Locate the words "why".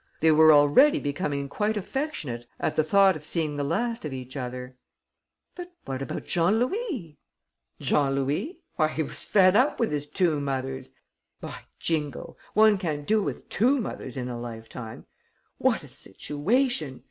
8.77-8.87